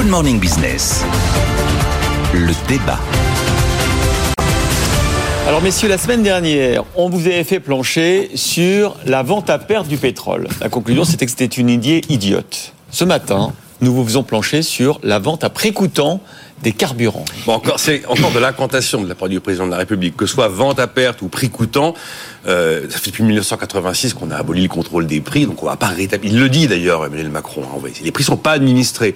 [0.00, 1.04] Good Morning Business.
[2.32, 2.98] Le débat.
[5.46, 9.88] Alors messieurs, la semaine dernière, on vous avait fait plancher sur la vente à perte
[9.88, 10.48] du pétrole.
[10.62, 12.72] La conclusion, c'était que c'était une idée idiote.
[12.90, 16.22] Ce matin, nous vous faisons plancher sur la vente à prix coûtant
[16.62, 17.24] des carburants.
[17.46, 20.26] Bon, encore, c'est encore de l'incantation de la part du président de la République, que
[20.26, 21.94] ce soit vente à perte ou prix coûtant.
[22.46, 25.76] Euh, ça fait depuis 1986 qu'on a aboli le contrôle des prix, donc on va
[25.76, 26.32] pas rétablir.
[26.32, 27.62] Il le dit d'ailleurs, Emmanuel Macron.
[27.62, 29.14] Hein, les prix sont pas administrés.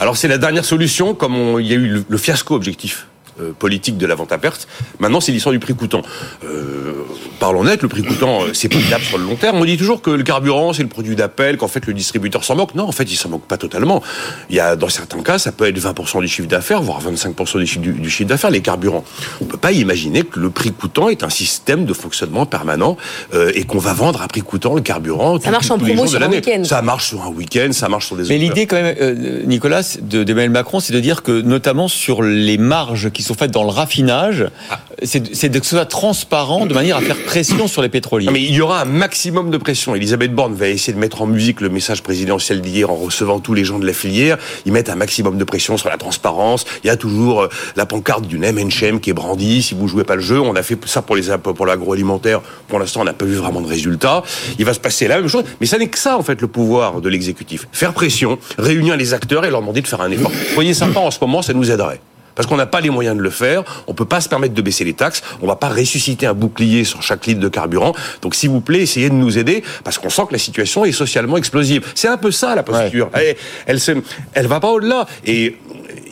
[0.00, 3.06] Alors c'est la dernière solution, comme on, il y a eu le, le fiasco objectif
[3.40, 4.68] euh, politique de la vente à perte.
[4.98, 6.02] Maintenant, c'est l'histoire du prix coûtant.
[6.44, 6.94] Euh,
[7.38, 9.56] parlons net, le prix coûtant, euh, c'est pas viable sur le long terme.
[9.56, 12.56] On dit toujours que le carburant, c'est le produit d'appel, qu'en fait le distributeur s'en
[12.56, 12.74] moque.
[12.74, 14.02] Non, en fait, il s'en moque pas totalement.
[14.50, 17.58] Il y a, dans certains cas, ça peut être 20% du chiffre d'affaires, voire 25%
[17.58, 19.04] du chiffre, du, chiffre d'affaires, les carburants.
[19.40, 22.96] On peut pas imaginer que le prix coûtant est un système de fonctionnement permanent
[23.34, 25.38] euh, et qu'on va vendre à prix coûtant le carburant.
[25.40, 26.64] Ça marche en promo sur un week-end.
[26.64, 28.24] Ça marche sur un week-end, ça marche sur des.
[28.28, 32.58] Mais l'idée, quand même, euh, Nicolas, d'Emmanuel Macron, c'est de dire que, notamment sur les
[32.58, 34.80] marges qui sont faites dans le raffinage, ah.
[35.02, 38.28] c'est de que ce soit transparent de manière à faire pression sur les pétroliers.
[38.32, 39.94] mais il y aura un maximum de pression.
[39.94, 43.54] Elisabeth Borne va essayer de mettre en musique le message présidentiel d'hier en recevant tous
[43.54, 44.38] les gens de la filière.
[44.64, 46.64] Ils mettent un maximum de pression sur la transparence.
[46.84, 49.62] Il y a toujours euh, la pancarte d'une M&M qui est brandie.
[49.62, 52.40] Si vous jouez pas le jeu, on a fait ça pour les pour l'agroalimentaire.
[52.68, 54.22] Pour l'instant, on n'a pas vu vraiment de résultats.
[54.58, 55.44] Il va se passer la même chose.
[55.60, 57.66] Mais ça n'est que ça, en fait, le pouvoir de l'exécutif.
[57.72, 60.30] Faire pression, réunir les acteurs et leur demander de faire un effort.
[60.54, 62.00] Voyez sympa en ce moment, ça nous aiderait
[62.36, 63.64] parce qu'on n'a pas les moyens de le faire.
[63.88, 65.22] On peut pas se permettre de baisser les taxes.
[65.42, 67.92] On va pas ressusciter un bouclier sur chaque litre de carburant.
[68.22, 70.92] Donc, s'il vous plaît, essayez de nous aider parce qu'on sent que la situation est
[70.92, 71.84] socialement explosive.
[71.94, 73.10] C'est un peu ça la posture.
[73.14, 74.02] Elle, elle,
[74.34, 75.06] elle va pas au-delà.
[75.24, 75.56] Et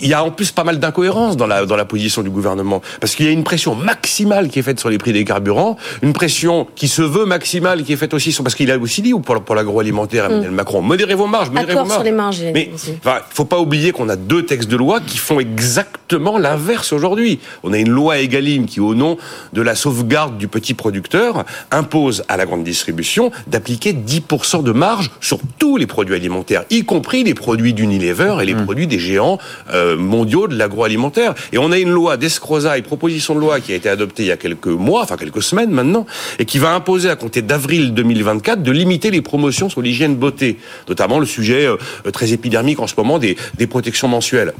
[0.01, 2.83] il y a en plus pas mal d'incohérences dans la, dans la position du gouvernement.
[3.01, 5.77] Parce qu'il y a une pression maximale qui est faite sur les prix des carburants,
[6.03, 9.03] une pression qui se veut maximale qui est faite aussi sur, parce qu'il a aussi
[9.03, 10.55] dit pour, pour l'agroalimentaire, Emmanuel mm.
[10.55, 11.93] Macron, modérez vos marges, modérez vos marges.
[11.93, 12.43] sur les marges.
[12.53, 16.93] Mais il faut pas oublier qu'on a deux textes de loi qui font exactement l'inverse
[16.93, 17.39] aujourd'hui.
[17.63, 19.17] On a une loi Egalim qui, au nom
[19.53, 25.11] de la sauvegarde du petit producteur, impose à la grande distribution d'appliquer 10% de marge
[25.21, 28.65] sur tous les produits alimentaires, y compris les produits d'Unilever et les mm.
[28.65, 29.39] produits des géants
[29.73, 31.35] euh, mondiaux de l'agroalimentaire.
[31.53, 34.33] Et on a une loi d'escrozaille, proposition de loi qui a été adoptée il y
[34.33, 36.07] a quelques mois, enfin quelques semaines maintenant,
[36.39, 40.59] et qui va imposer à compter d'avril 2024 de limiter les promotions sur l'hygiène beauté,
[40.89, 41.77] notamment le sujet euh,
[42.13, 44.53] très épidermique en ce moment des, des protections mensuelles.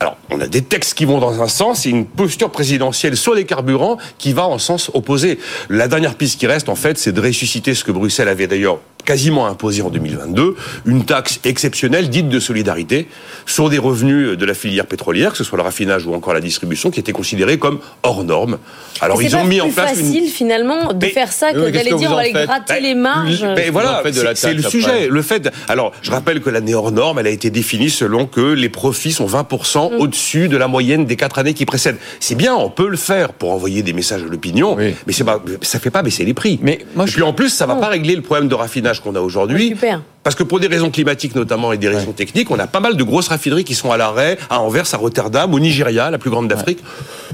[0.00, 3.34] Alors, on a des textes qui vont dans un sens et une posture présidentielle sur
[3.34, 5.38] les carburants qui va en sens opposé.
[5.70, 8.78] La dernière piste qui reste, en fait, c'est de ressusciter ce que Bruxelles avait d'ailleurs
[9.06, 13.06] quasiment imposé en 2022, une taxe exceptionnelle dite de solidarité
[13.46, 16.40] sur des revenus de la filière pétrolière, que ce soit le raffinage ou encore la
[16.40, 18.58] distribution, qui était considérée comme hors norme.
[19.00, 20.30] Alors ils ont mis en place facile une...
[20.30, 23.46] finalement de faire ça que d'aller dire on va aller gratter ben, les marges.
[23.54, 24.02] Mais voilà,
[24.34, 25.08] c'est le sujet.
[25.08, 25.48] Le fait.
[25.68, 29.12] Alors je rappelle que l'année hors norme, elle a été définie selon que les profits
[29.12, 30.00] sont 20% mm.
[30.00, 31.96] au-dessus de la moyenne des quatre années qui précèdent.
[32.20, 34.94] C'est bien, on peut le faire pour envoyer des messages à l'opinion, mais
[35.24, 36.58] pas, ça fait pas baisser les prix.
[36.62, 39.14] Mais moi, Et puis en plus, ça va pas régler le problème de raffinage qu'on
[39.14, 39.74] a aujourd'hui.
[40.22, 42.96] Parce que pour des raisons climatiques notamment et des raisons techniques, on a pas mal
[42.96, 46.30] de grosses raffineries qui sont à l'arrêt, à Anvers, à Rotterdam, au Nigeria, la plus
[46.30, 46.80] grande d'Afrique.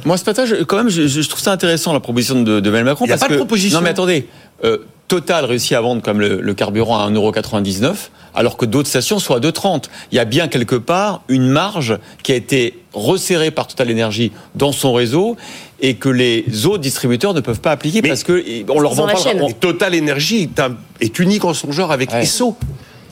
[0.04, 3.06] Moi, ce matin, quand même, je, trouve ça intéressant la proposition de, de Macron.
[3.06, 3.78] Il n'y a pas de proposition.
[3.78, 4.28] Non, mais attendez.
[4.64, 4.78] Euh,
[5.12, 7.92] Total réussit à vendre comme le, carburant à 1,99€,
[8.34, 9.82] alors que d'autres stations sont à 2,30€.
[10.10, 14.32] Il y a bien quelque part une marge qui a été resserrée par Total Energy
[14.54, 15.36] dans son réseau
[15.82, 19.18] et que les autres distributeurs ne peuvent pas appliquer parce que on leur vend pas.
[19.60, 20.48] Total Energy
[21.00, 22.22] est, unique en son genre avec ouais.
[22.22, 22.56] Esso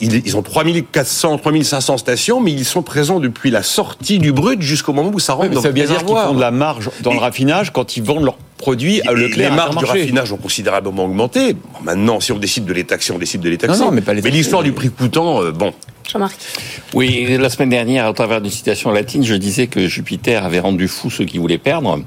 [0.01, 4.93] ils, ont 3400, 3500 stations, mais ils sont présents depuis la sortie du brut jusqu'au
[4.93, 7.13] moment où ça rentre dans Ça veut bien dire qu'ils font de la marge dans
[7.13, 9.49] le raffinage quand ils vendent leurs produits à Leclerc.
[9.49, 11.57] Les marges du raffinage ont considérablement augmenté.
[11.83, 13.79] maintenant, si on décide de les taxer, on décide de les taxer.
[13.79, 15.73] Non, mais, mais l'histoire du prix coûtant, euh, bon,
[16.09, 16.37] Jean-Marc.
[16.93, 20.87] Oui, la semaine dernière, à travers une citation latine, je disais que Jupiter avait rendu
[20.87, 21.99] fou ceux qui voulaient perdre.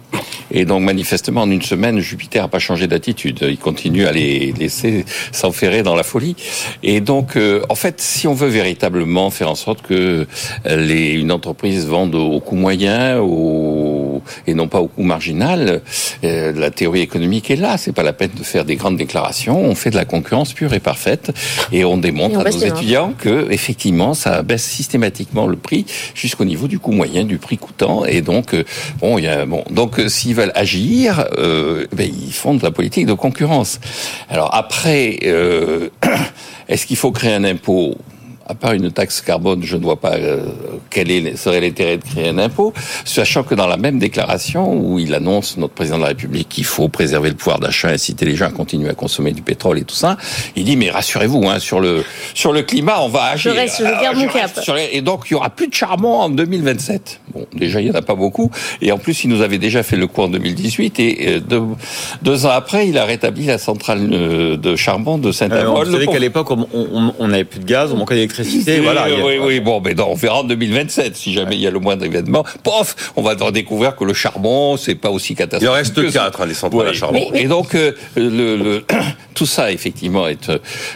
[0.51, 3.39] Et donc, manifestement, en une semaine, Jupiter n'a pas changé d'attitude.
[3.43, 6.37] Il continue à les laisser s'enferrer dans la folie.
[6.83, 10.27] Et donc, euh, en fait, si on veut véritablement faire en sorte que
[10.67, 13.94] les, une entreprise vende au coût moyen, au,
[14.47, 15.82] et non pas au coût marginal,
[16.25, 17.76] euh, la théorie économique est là.
[17.79, 19.61] C'est pas la peine de faire des grandes déclarations.
[19.62, 21.32] On fait de la concurrence pure et parfaite
[21.73, 26.69] et on démontre à nos étudiants que effectivement ça baisse systématiquement le prix jusqu'au niveau
[26.69, 28.05] du coût moyen, du prix coûtant.
[28.05, 28.65] Et donc euh,
[29.00, 32.62] bon, il y a bon donc euh, s'ils veulent agir, euh, ben, ils font de
[32.62, 33.81] la politique de concurrence.
[34.29, 35.19] Alors après,
[36.69, 37.97] est-ce qu'il faut créer un impôt?
[38.46, 40.44] À part une taxe carbone, je ne vois pas euh,
[40.91, 42.75] quel est, serait l'intérêt de créer un impôt,
[43.05, 46.64] sachant que dans la même déclaration où il annonce, notre président de la République, qu'il
[46.64, 49.85] faut préserver le pouvoir d'achat, inciter les gens à continuer à consommer du pétrole et
[49.85, 50.19] tout ça,
[50.56, 52.05] il dit, mais rassurez-vous, hein, sur, le,
[52.35, 53.52] sur le climat, on va agir.
[53.52, 54.50] Je reste, je garde mon cap.
[54.93, 57.20] et donc, il y aura plus de charbon en 2027.
[57.32, 58.50] Bon, déjà, il n'y en a pas beaucoup.
[58.82, 61.00] Et en plus, il nous avait déjà fait le coup en 2018.
[61.00, 61.62] Et euh, deux,
[62.23, 65.88] deux ans après, il a rétabli la centrale euh, de charbon de Saint-Avold.
[65.88, 68.34] vous savez qu'à l'époque, on n'avait plus de gaz, on manquait d'électricité.
[68.83, 71.17] Voilà, oui, oui, bon, mais on verra en 2027.
[71.17, 74.77] Si jamais il y a le moindre événement, pof, on va découvrir que le charbon,
[74.77, 75.69] c'est pas aussi catastrophique.
[75.69, 77.31] Il reste quatre, hein, les centrales à charbon.
[77.35, 78.85] Et donc, euh, le, le,
[79.35, 80.51] tout ça, effectivement, est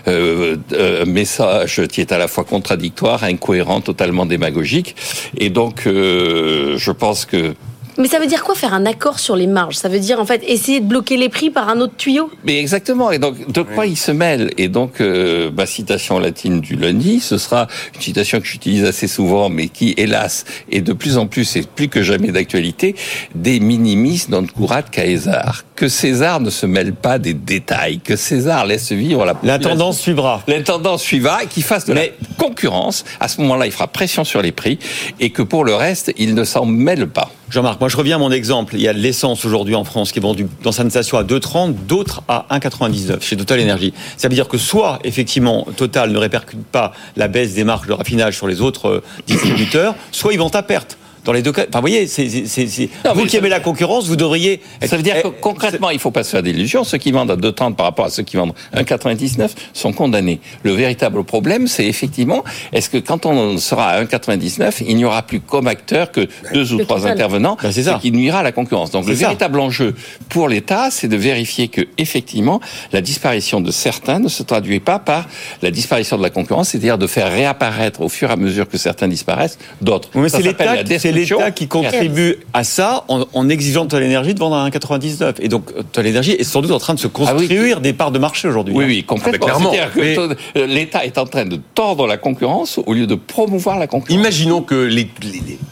[0.07, 4.97] euh, un message qui est à la fois contradictoire, incohérent, totalement démagogique.
[5.37, 7.55] Et donc, euh, je pense que
[7.99, 9.77] mais ça veut dire quoi faire un accord sur les marges?
[9.77, 12.31] Ça veut dire en fait essayer de bloquer les prix par un autre tuyau?
[12.45, 13.11] Mais exactement.
[13.11, 14.51] Et donc de quoi il se mêle?
[14.57, 19.09] Et donc euh, ma citation latine du lundi, ce sera une citation que j'utilise assez
[19.09, 22.95] souvent, mais qui hélas est de plus en plus et plus que jamais d'actualité.
[23.35, 25.65] Des minimis non curat Caesar.
[25.75, 28.01] Que César ne se mêle pas des détails.
[28.01, 29.35] Que César laisse vivre la.
[29.43, 30.43] La tendance suivra.
[30.47, 32.03] La tendance suivra et qu'il fasse de la
[32.37, 33.05] concurrence.
[33.21, 34.79] À ce moment-là, il fera pression sur les prix
[35.21, 37.31] et que pour le reste, il ne s'en mêle pas.
[37.51, 38.75] Jean-Marc, moi je reviens à mon exemple.
[38.75, 41.25] Il y a de l'essence aujourd'hui en France qui est vendue dans sa station à
[41.25, 43.95] 2,30, d'autres à 1,99 chez Total Energy.
[44.19, 47.95] Ça veut dire que soit effectivement Total ne répercute pas la baisse des marques de
[47.95, 50.99] raffinage sur les autres euh, distributeurs, soit ils vendent à perte.
[51.29, 52.27] Dans les deux cas, enfin, vous voyez, c'est,
[53.15, 54.63] vous qui aimez la concurrence, vous devriez.
[54.83, 56.85] Ça veut dire que concrètement, il faut pas se faire d'illusions.
[56.85, 60.41] Ceux qui vendent à 2,30 par rapport à ceux qui vendent 1,99 sont condamnés.
[60.63, 65.21] Le véritable problème, c'est effectivement, est-ce que quand on sera à 1,99, il n'y aura
[65.21, 68.91] plus comme acteur que deux ou trois intervenants, ben, ce qui nuira à la concurrence.
[68.91, 69.95] Donc le véritable enjeu
[70.31, 72.59] pour l'État, c'est de vérifier que effectivement,
[72.95, 75.27] la disparition de certains ne se traduit pas par
[75.61, 78.79] la disparition de la concurrence, c'est-à-dire de faire réapparaître au fur et à mesure que
[78.79, 80.09] certains disparaissent d'autres.
[80.15, 80.83] mais c'est l'État
[81.21, 85.35] l'État qui contribue à ça en, exigeant de l'énergie de vendre à 1,99.
[85.41, 88.19] Et donc, l'énergie est sans doute en train de se ah construire des parts de
[88.19, 88.75] marché aujourd'hui.
[88.75, 89.47] Oui, oui, complètement.
[89.59, 93.79] C'est-à-dire que euh, l'État est en train de tordre la concurrence au lieu de promouvoir
[93.79, 94.19] la concurrence.
[94.19, 95.09] Imaginons que les,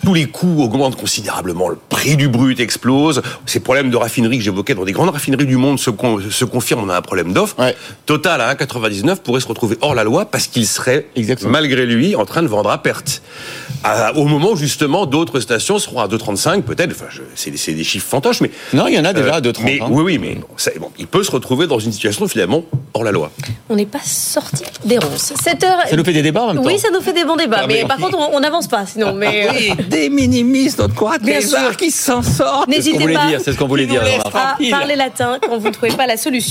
[0.03, 4.45] tous les coûts augmentent considérablement, le prix du brut explose, ces problèmes de raffinerie que
[4.45, 5.91] j'évoquais dans des grandes raffineries du monde se,
[6.31, 7.57] se confirment, on a un problème d'offre.
[8.07, 11.07] Total à 1,99 pourrait se retrouver hors la loi parce qu'il serait,
[11.43, 13.23] malgré lui, en train de vendre à perte.
[14.15, 16.93] au moment où justement d'autres stations seront à 2,35 peut-être.
[16.93, 19.61] Enfin, c'est des chiffres fantoches, mais non, il y en a déjà à 2,30.
[19.65, 19.87] Mais, hein.
[19.91, 20.39] Oui, oui, mais
[20.79, 22.65] bon, il peut se retrouver dans une situation finalement
[22.95, 23.31] hors la loi.
[23.69, 25.33] On n'est pas sorti des ronces.
[25.43, 25.79] 7 heures.
[25.89, 26.63] Ça nous fait des débats en même temps.
[26.65, 29.15] Oui, ça nous fait des bons débats, ah, mais, par contre, on n'avance pas sinon.
[29.15, 31.41] Mais oui, des minimistes, notre quoi, des
[31.79, 32.69] qui s'en sortent.
[32.69, 33.29] N'hésitez pas.
[33.43, 34.03] C'est ce qu'on voulait dire.
[34.03, 34.71] C'est ce qu'on voulait dire.
[34.71, 36.47] parler latin quand vous ne trouvez pas la solution.